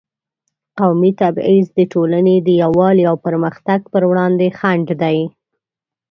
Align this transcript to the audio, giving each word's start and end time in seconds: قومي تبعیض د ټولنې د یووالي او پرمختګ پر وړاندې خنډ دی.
قومي 0.79 1.11
تبعیض 1.21 1.67
د 1.73 1.79
ټولنې 1.93 2.35
د 2.45 2.49
یووالي 2.61 3.03
او 3.11 3.15
پرمختګ 3.25 3.79
پر 3.93 4.03
وړاندې 4.09 4.47
خنډ 4.59 4.87
دی. 5.01 5.17